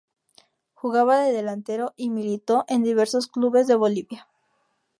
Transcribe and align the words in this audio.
Jugaba 0.73 1.19
de 1.19 1.31
delantero 1.31 1.93
y 1.95 2.09
militó 2.09 2.65
en 2.69 2.81
diversos 2.81 3.27
clubes 3.27 3.67
de 3.67 3.75
Bolivia. 3.75 4.27